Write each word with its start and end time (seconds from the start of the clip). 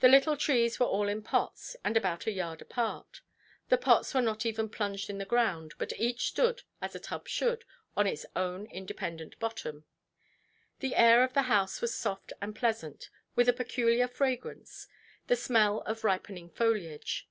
The 0.00 0.08
little 0.08 0.36
trees 0.36 0.80
were 0.80 0.86
all 0.86 1.06
in 1.08 1.22
pots, 1.22 1.76
and 1.84 1.96
about 1.96 2.26
a 2.26 2.32
yard 2.32 2.60
apart. 2.60 3.20
The 3.68 3.78
pots 3.78 4.12
were 4.12 4.20
not 4.20 4.44
even 4.44 4.68
plunged 4.68 5.08
in 5.08 5.18
the 5.18 5.24
ground, 5.24 5.74
but 5.78 5.92
each 6.00 6.26
stood, 6.26 6.62
as 6.80 6.96
a 6.96 6.98
tub 6.98 7.28
should, 7.28 7.64
on 7.96 8.08
its 8.08 8.26
own 8.34 8.66
independent 8.72 9.38
bottom. 9.38 9.84
The 10.80 10.96
air 10.96 11.22
of 11.22 11.34
the 11.34 11.42
house 11.42 11.80
was 11.80 11.94
soft 11.94 12.32
and 12.40 12.56
pleasant, 12.56 13.08
with 13.36 13.48
a 13.48 13.52
peculiar 13.52 14.08
fragrance, 14.08 14.88
the 15.28 15.36
smell 15.36 15.82
of 15.82 16.02
ripening 16.02 16.50
foliage. 16.50 17.30